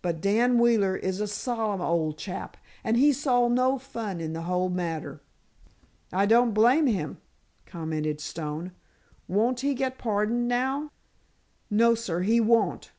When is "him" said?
6.86-7.18